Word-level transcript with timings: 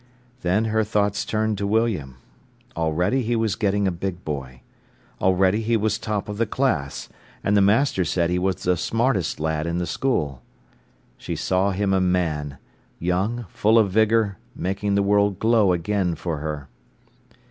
Then 0.41 0.65
her 0.73 0.83
thoughts 0.83 1.23
turned 1.23 1.59
to 1.59 1.67
William. 1.67 2.17
Already 2.75 3.21
he 3.21 3.35
was 3.35 3.53
getting 3.55 3.87
a 3.87 3.91
big 3.91 4.25
boy. 4.25 4.61
Already 5.21 5.61
he 5.61 5.77
was 5.77 5.99
top 5.99 6.27
of 6.27 6.39
the 6.39 6.47
class, 6.47 7.07
and 7.43 7.55
the 7.55 7.61
master 7.61 8.03
said 8.03 8.31
he 8.31 8.39
was 8.39 8.55
the 8.63 8.77
smartest 8.77 9.39
lad 9.39 9.67
in 9.67 9.77
the 9.77 9.85
school. 9.85 10.41
She 11.17 11.35
saw 11.35 11.69
him 11.69 11.93
a 11.93 12.01
man, 12.01 12.57
young, 12.97 13.45
full 13.49 13.77
of 13.77 13.91
vigour, 13.91 14.39
making 14.55 14.95
the 14.95 15.03
world 15.03 15.37
glow 15.37 15.71
again 15.71 16.15
for 16.15 16.37
her. 16.39 16.67